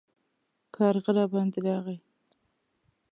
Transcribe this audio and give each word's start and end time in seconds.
کارغه 0.75 1.11
راباندې 1.17 1.59
راغی 1.67 1.97